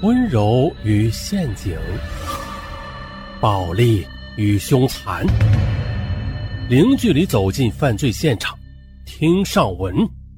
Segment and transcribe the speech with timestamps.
[0.00, 1.76] 温柔与陷阱，
[3.40, 4.06] 暴力
[4.36, 5.26] 与凶残，
[6.68, 8.56] 零距离走进犯罪现场，
[9.04, 9.92] 听上文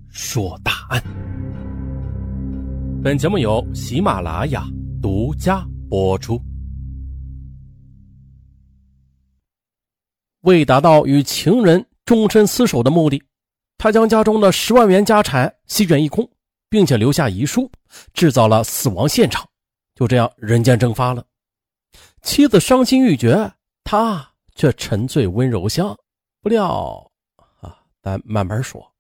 [0.09, 1.03] 说大案。
[3.05, 4.65] 本节目由喜马拉雅
[5.03, 6.41] 独家播出。
[10.41, 13.23] 为达到与情人终身厮守的目的，
[13.77, 16.27] 他将家中的十万元家产席卷一空，
[16.71, 17.71] 并且留下遗书，
[18.15, 19.47] 制造了死亡现场。
[19.95, 21.23] 就这样人间蒸发了，
[22.23, 23.53] 妻子伤心欲绝，
[23.85, 25.95] 他却沉醉温柔乡。
[26.41, 27.11] 不料
[27.61, 28.91] 啊，咱慢慢说。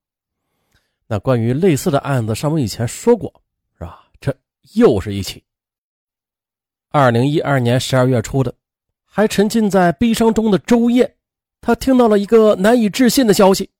[1.06, 3.32] 那关于类似的案子，上文以前说过，
[3.78, 4.04] 是吧？
[4.20, 4.36] 这
[4.74, 5.42] 又是一起。
[6.90, 8.52] 二零一二年十二月初的，
[9.04, 11.16] 还沉浸在悲伤中的周燕，
[11.60, 13.70] 她听到了一个难以置信的消息，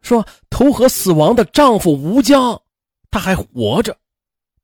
[0.00, 2.60] 说投河死亡的丈夫吴江，
[3.10, 3.96] 他还活着。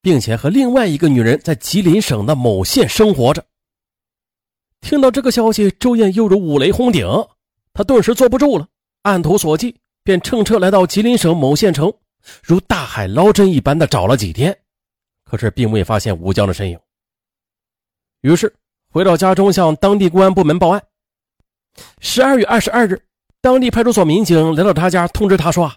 [0.04, 3.42] 并且和另外一个女人在吉林省的某县生活着。
[4.82, 7.06] 听到这个消息，周燕又如五雷轰顶，
[7.72, 8.68] 她顿时坐不住了，
[9.00, 11.90] 按图索骥，便乘车来到吉林省某县城，
[12.42, 14.54] 如大海捞针一般的找了几天，
[15.24, 16.78] 可是并未发现吴江的身影。
[18.20, 18.54] 于是
[18.90, 20.84] 回到家中，向当地公安部门报案。
[22.00, 23.02] 十二月二十二日，
[23.40, 25.72] 当地派出所民警来到他家，通知他说：“，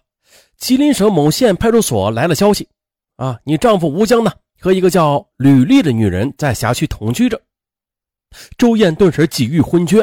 [0.57, 2.67] 吉林省某县派出所来了消息。”
[3.17, 4.31] 啊，你丈夫吴江呢？
[4.59, 7.39] 和一个叫吕丽的女人在辖区同居着。
[8.57, 10.01] 周燕顿时几欲昏厥。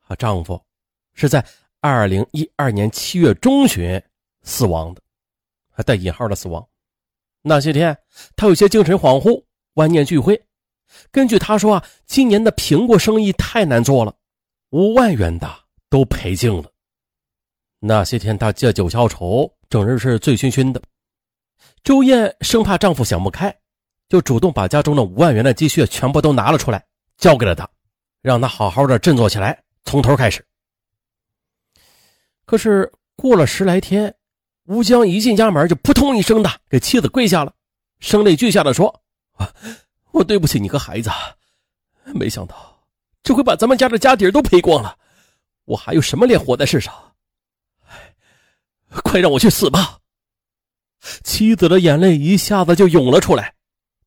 [0.00, 0.62] 啊，丈夫
[1.14, 1.44] 是在
[1.80, 4.02] 二零一二年七月中旬
[4.42, 5.02] 死亡的，
[5.70, 6.66] 还带引号的死亡。
[7.42, 7.96] 那些天，
[8.34, 10.42] 她有些精神恍惚，万念俱灰。
[11.10, 14.14] 根据她说啊，今年的苹果生意太难做了，
[14.70, 15.48] 五万元的
[15.90, 16.71] 都赔净了。
[17.84, 20.80] 那些天，他借酒消愁，整日是醉醺醺的。
[21.82, 23.52] 周燕生怕丈夫想不开，
[24.08, 26.84] 就主动把家中的五万元的积蓄全部都拿了出来，
[27.16, 27.68] 交给了他，
[28.20, 30.46] 让他好好的振作起来，从头开始。
[32.44, 34.14] 可是过了十来天，
[34.66, 37.52] 吴江一进家门就扑通一声的给妻子跪下了，
[37.98, 39.02] 声泪俱下的说
[40.12, 41.10] ：“我对不起你和孩子，
[42.14, 42.80] 没想到
[43.24, 44.96] 这回把咱们家的家底都赔光了，
[45.64, 47.11] 我还有什么脸活在世上？
[49.02, 49.98] 快让我去死吧！”
[51.24, 53.54] 妻子的眼泪一下子就涌了出来，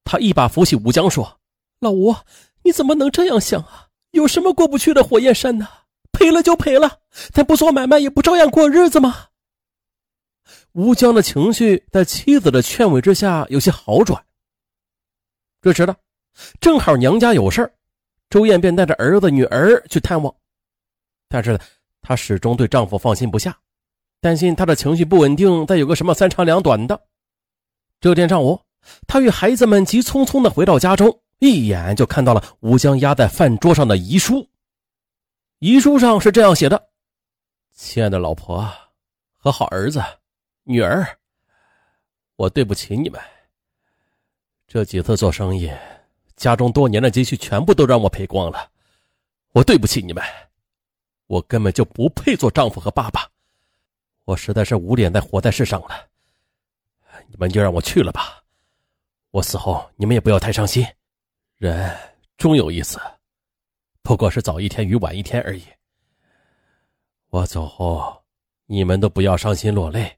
[0.03, 1.39] 他一把扶起吴江说
[1.79, 2.15] ：“老吴，
[2.63, 3.87] 你怎么能这样想啊？
[4.11, 5.67] 有什么过不去的火焰山呢？
[6.13, 6.99] 赔了就赔了，
[7.33, 9.27] 咱不做买卖也不照样过日子吗？”
[10.71, 14.23] 吴江的情绪在妻子的劝慰之下有些好转。
[15.61, 15.95] 这时呢，
[16.61, 17.69] 正好娘家有事
[18.29, 20.33] 周燕便带着儿子女儿去探望，
[21.27, 21.59] 但是
[22.01, 23.57] 她始终对丈夫放心不下。
[24.25, 26.99] 担心他的情绪不稳定，再有个什么三长两短的。
[28.01, 28.59] 这天上午，
[29.05, 34.49] 他与孩子们急匆匆的回到家中，一眼就看到了吴江压在饭桌上的遗书。
[35.59, 36.87] 遗书上是这样写的
[37.77, 38.67] ：“亲爱的老婆
[39.37, 40.01] 和好儿子、
[40.63, 41.07] 女儿，
[42.35, 43.21] 我对不起你们。
[44.67, 45.71] 这几次做生意，
[46.35, 48.71] 家中多年的积蓄全部都让我赔光了，
[49.51, 50.23] 我对不起你们。
[51.27, 53.21] 我根本就不配做丈夫和爸爸。”
[54.25, 56.09] 我实在是无脸再活在世上了，
[57.27, 58.43] 你们就让我去了吧。
[59.29, 60.85] 我死后你们也不要太伤心，
[61.57, 61.95] 人
[62.35, 62.99] 终有一死，
[64.01, 65.63] 不过是早一天与晚一天而已。
[67.29, 68.23] 我走后，
[68.65, 70.17] 你们都不要伤心落泪。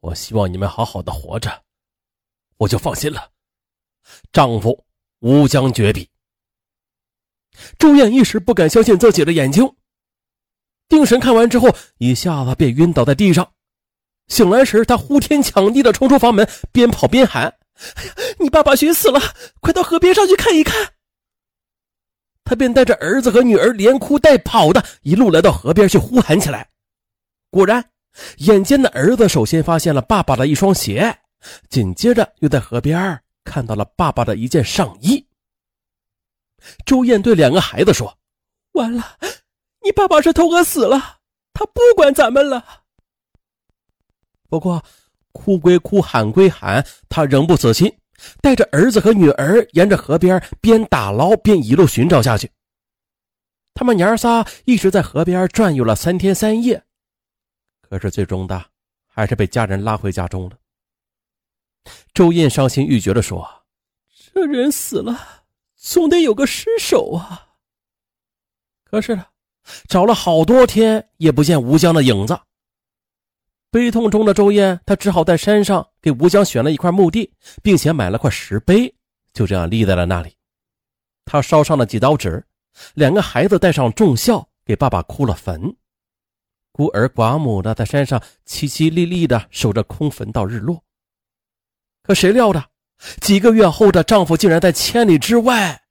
[0.00, 1.62] 我希望你们好好的活着，
[2.56, 3.30] 我就放心了。
[4.32, 4.84] 丈夫
[5.20, 6.08] 吴江绝笔。
[7.78, 9.64] 周燕一时不敢相信自己的眼睛。
[10.88, 13.50] 定神看完之后，一下子便晕倒在地上。
[14.28, 17.44] 醒来时，他呼天抢地的冲出房门，边跑边喊
[17.94, 19.20] ：“哎呀，你爸爸寻死了！
[19.60, 20.94] 快到河边上去看一看！”
[22.44, 26.68] 他便带着儿子和女儿连哭带跑的，一路来到河边去呼喊起来。
[27.50, 27.84] 果然，
[28.38, 31.16] 眼尖的儿子首先发现了爸爸的一双鞋，
[31.68, 35.24] 紧接着又在河边看到了爸爸的一件上衣。
[36.84, 38.16] 周燕对两个孩子说
[38.74, 39.16] ：“完了。”
[39.86, 41.20] 你爸爸是偷河死了，
[41.52, 42.82] 他不管咱们了。
[44.48, 44.84] 不过，
[45.30, 47.96] 哭归哭，喊归喊，他仍不死心，
[48.42, 52.50] 带着儿子和女儿沿着河边边打捞边一路寻找下去。
[53.74, 56.82] 他们娘仨一直在河边转悠了三天三夜，
[57.80, 58.66] 可是最终的
[59.06, 60.58] 还是被家人拉回家中了。
[62.12, 63.48] 周燕伤心欲绝地说
[64.34, 65.44] ：“这人死了，
[65.76, 67.50] 总得有个尸首啊。”
[68.82, 69.24] 可是呢。
[69.88, 72.38] 找了好多天也不见吴江的影子。
[73.70, 77.32] 悲痛中的周燕，她只好在山上给吴江选了一块墓地，
[77.62, 78.94] 并且买了块石碑，
[79.32, 80.34] 就这样立在了那里。
[81.24, 82.44] 她烧上了几刀纸，
[82.94, 85.76] 两个孩子带上重孝，给爸爸哭了坟。
[86.72, 90.82] 孤儿寡母的在山上凄凄厉厉的守着空坟到日落。
[92.02, 92.64] 可谁料的，
[93.20, 95.82] 几个月后的丈夫竟然在千里之外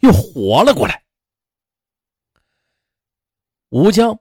[0.00, 1.02] 又活了过来。
[3.70, 4.18] 吴江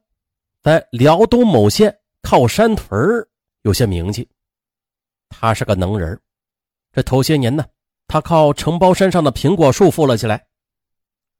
[0.62, 2.98] 在辽东某县靠山屯
[3.62, 4.28] 有些名气，
[5.30, 6.20] 他是个能人。
[6.92, 7.64] 这头些年呢，
[8.08, 10.46] 他靠承包山上的苹果树富了起来。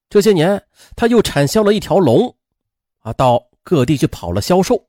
[0.10, 0.64] 这些年，
[0.96, 2.36] 他又产销了一条龙，
[3.00, 4.86] 啊，到各地去跑了销售。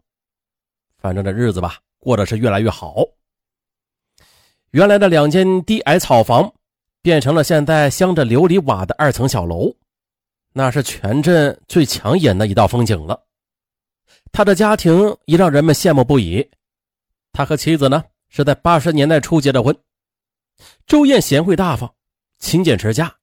[0.99, 2.97] 反正这日子吧，过得是越来越好。
[4.73, 6.53] 原来的两间低矮草房，
[7.01, 9.75] 变成了现在镶着琉璃瓦的二层小楼，
[10.59, 13.23] 那是全镇最抢眼的一道风景了。
[14.33, 16.49] 他的家庭也让人们羡慕不已。
[17.31, 19.77] 他和妻子呢，是在八十年代初结的婚。
[20.87, 21.93] 周燕贤惠大方，
[22.39, 23.15] 勤俭持家，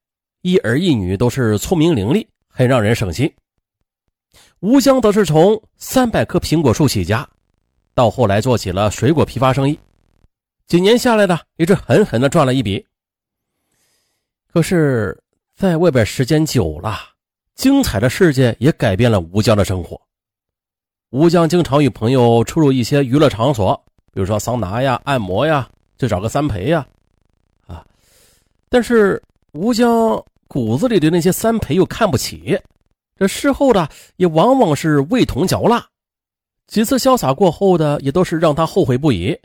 [0.41, 3.33] 一儿一女都是聪明伶俐，很让人省心。
[4.59, 7.27] 吴江则是从三百棵苹果树起家，
[7.95, 9.79] 到后来做起了水果批发生意，
[10.68, 12.86] 几年下来呢，也是狠狠的赚了一笔。
[14.51, 15.19] 可是，
[15.56, 17.12] 在外边时间久了，
[17.55, 20.00] 精彩的世界也改变了吴江的生活。
[21.11, 23.75] 吴江经常与朋友出入一些娱乐场所，
[24.11, 26.85] 比如说桑拿呀、按摩呀，就找个三陪呀。
[27.67, 27.85] 啊
[28.69, 29.21] 但是
[29.51, 32.59] 吴江骨子里的那些三陪又看不起，
[33.15, 35.88] 这事后的也往往是味同嚼蜡。
[36.65, 39.39] 几次潇洒过后的也都是让他后悔不已，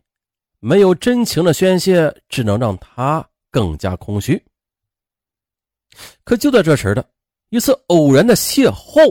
[0.61, 4.43] 没有真情的宣泄，只能让他更加空虚。
[6.25, 7.05] 可就在这时的
[7.51, 9.11] 一次偶然的邂逅，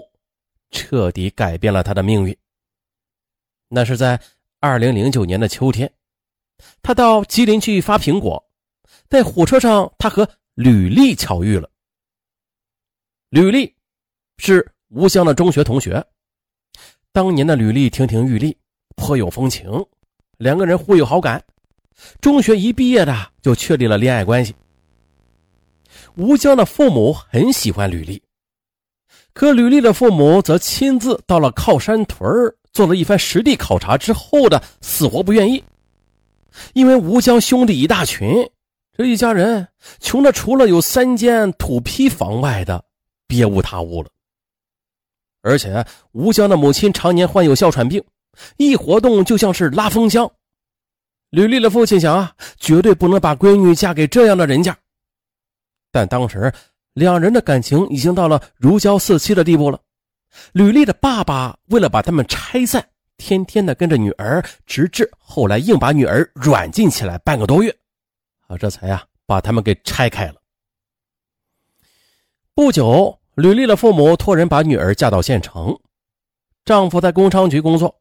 [0.70, 2.38] 彻底改变了他的命运。
[3.68, 4.20] 那是在
[4.60, 5.92] 二零零九年的秋天，
[6.82, 8.44] 他到吉林去发苹果。
[9.10, 11.70] 在火车上，他和吕丽巧遇了。
[13.30, 13.74] 吕丽
[14.38, 16.06] 是吴江的中学同学。
[17.12, 18.56] 当年的吕丽亭亭玉立，
[18.96, 19.70] 颇有风情，
[20.38, 21.44] 两个人互有好感。
[22.22, 24.54] 中学一毕业的就确立了恋爱关系。
[26.16, 28.22] 吴江的父母很喜欢吕丽，
[29.38, 32.28] 可吕丽的父母则亲自到了靠山屯
[32.74, 35.64] 做了一番实地考察之后的死活不愿意，
[36.74, 38.28] 因为吴江兄弟一大群。
[38.94, 39.68] 这一家人
[40.00, 42.84] 穷的除了有三间土坯房外的
[43.28, 44.10] 别无他物了。
[45.44, 48.04] 而且吴江的母亲常年患有哮喘病，
[48.58, 50.28] 一活动就像是拉风箱。
[51.30, 54.76] 吕丽的父亲想啊，绝对不能把闺女嫁给这样的人家。
[55.92, 56.52] 但当时
[56.98, 59.80] 两人的感情已经到了如胶似漆的地步了。
[60.54, 62.84] 吕丽的爸爸为了把他们拆散，
[63.18, 67.70] 天天的跟着女儿，直至后来硬把女儿软禁起来半个多月。
[68.48, 70.38] 啊，这才呀把他们给拆开了。
[72.56, 75.80] 不久，吕丽的父母托人把女儿嫁到县城，
[76.66, 77.96] 丈夫在工商局工作。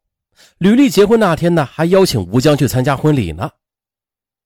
[0.56, 3.50] 吕丽结婚那天呢，还邀请吴江去参加婚礼呢。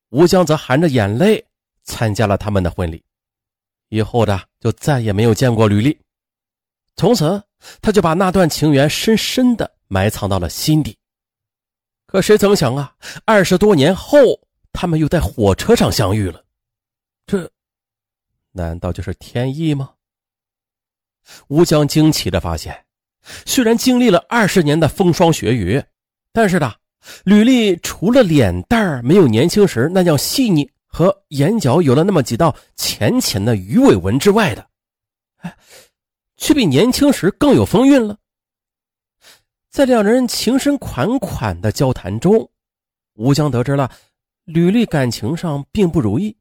[0.09, 1.47] 吴江则含着眼泪
[1.85, 3.01] 参加了他们的婚礼。
[3.91, 6.01] 以后的就再也没有见过吕丽，
[6.97, 7.43] 从此
[7.83, 10.97] 他就把那段情缘深深的埋藏到了心底。
[12.07, 12.95] 可谁曾想啊，
[13.25, 14.19] 二十多年后。
[14.73, 16.45] 他们又在火车上相遇了，
[17.27, 17.51] 这
[18.53, 19.95] 难道就是天意吗？
[21.49, 22.85] 吴江惊奇的发现，
[23.45, 25.83] 虽然经历了二十年的风霜雪雨，
[26.33, 26.73] 但是呢，
[27.25, 34.69] 吕丽除了脸蛋没有年轻时那样细腻，和眼角有了那么几道浅浅的鱼尾纹之外的，
[36.37, 38.19] 却比年轻时更有风韵了。
[39.71, 42.51] 在两人情深款款的交谈中，
[43.15, 43.91] 吴江得知了。
[44.45, 46.37] 吕丽感情上并不如意，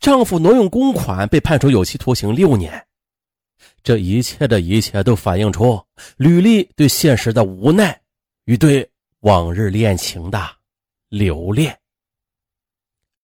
[0.00, 2.86] 丈夫挪用公款被判处有期徒刑六年。
[3.82, 5.78] 这一切的一切都反映出
[6.16, 8.00] 吕丽对现实的无奈
[8.44, 8.88] 与对
[9.20, 10.40] 往日恋情的
[11.10, 11.78] 留恋。